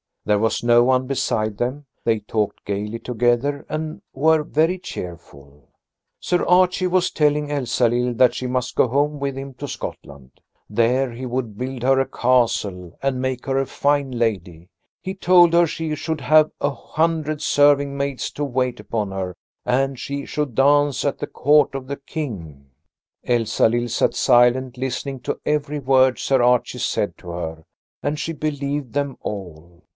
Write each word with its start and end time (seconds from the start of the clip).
There 0.25 0.39
was 0.39 0.63
no 0.63 0.83
one 0.83 1.07
beside 1.07 1.57
them; 1.57 1.85
they 2.03 2.19
talked 2.19 2.65
gaily 2.65 2.99
together 2.99 3.65
and 3.69 4.01
were 4.13 4.43
very 4.43 4.77
cheerful. 4.79 5.69
Sir 6.19 6.43
Archie 6.45 6.87
was 6.87 7.09
telling 7.11 7.51
Elsalill 7.51 8.13
that 8.15 8.33
she 8.35 8.45
must 8.47 8.75
go 8.75 8.87
home 8.87 9.19
with 9.19 9.35
him 9.35 9.53
to 9.55 9.67
Scotland. 9.67 10.39
There 10.69 11.11
he 11.11 11.25
would 11.25 11.57
build 11.57 11.81
her 11.83 11.99
a 11.99 12.07
castle 12.07 12.97
and 13.01 13.21
make 13.21 13.45
her 13.47 13.57
a 13.59 13.65
fine 13.65 14.11
lady. 14.11 14.69
He 15.01 15.13
told 15.13 15.53
her 15.53 15.67
she 15.67 15.93
should 15.95 16.21
have 16.21 16.51
a 16.59 16.71
hundred 16.71 17.41
serving 17.41 17.97
maids 17.97 18.31
to 18.31 18.43
wait 18.43 18.79
upon 18.79 19.11
her, 19.11 19.35
and 19.65 19.99
she 19.99 20.25
should 20.25 20.55
dance 20.55 21.03
at 21.05 21.17
the 21.17 21.27
court 21.27 21.73
of 21.75 21.87
the 21.87 21.97
King. 21.97 22.67
Elsalill 23.25 23.87
sat 23.87 24.13
silently 24.15 24.85
listening 24.85 25.19
to 25.21 25.39
every 25.45 25.79
word 25.79 26.17
Sir 26.17 26.41
Archie 26.43 26.79
said 26.79 27.17
to 27.19 27.29
her, 27.29 27.63
and 28.03 28.19
she 28.19 28.33
believed 28.33 28.93
them 28.93 29.17
all. 29.21 29.81